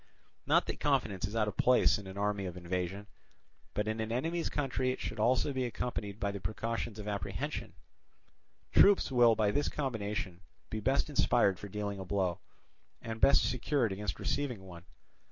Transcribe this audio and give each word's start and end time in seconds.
Not 0.47 0.65
that 0.65 0.79
confidence 0.79 1.25
is 1.27 1.35
out 1.35 1.47
of 1.47 1.57
place 1.57 1.99
in 1.99 2.07
an 2.07 2.17
army 2.17 2.47
of 2.47 2.57
invasion, 2.57 3.05
but 3.75 3.87
in 3.87 3.99
an 3.99 4.11
enemy's 4.11 4.49
country 4.49 4.89
it 4.91 4.99
should 4.99 5.19
also 5.19 5.53
be 5.53 5.63
accompanied 5.63 6.19
by 6.19 6.31
the 6.31 6.39
precautions 6.39 6.97
of 6.97 7.07
apprehension: 7.07 7.75
troops 8.71 9.11
will 9.11 9.35
by 9.35 9.51
this 9.51 9.69
combination 9.69 10.41
be 10.71 10.79
best 10.79 11.07
inspired 11.07 11.59
for 11.59 11.69
dealing 11.69 11.99
a 11.99 12.03
blow, 12.05 12.39
and 12.99 13.21
best 13.21 13.47
secured 13.47 13.91
against 13.91 14.19
receiving 14.19 14.63
one. 14.63 14.85